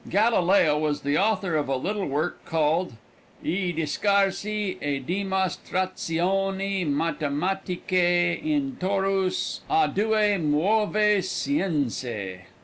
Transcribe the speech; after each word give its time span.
Galileo 0.09 0.79
was 0.79 1.01
the 1.01 1.15
author 1.19 1.55
of 1.55 1.67
a 1.67 1.75
little 1.75 2.07
work 2.07 2.43
called 2.43 2.93
"I 3.45 3.71
Discarsi 3.77 4.81
e 4.81 4.97
Dimas 4.97 5.57
Trazioni 5.63 6.83
Matematiche 6.83 8.41
Intorus 8.43 9.59
a 9.69 9.87
Due 9.87 10.39
Muove 10.39 11.19
Scienze." 11.23 12.39